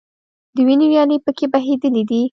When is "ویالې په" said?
0.91-1.31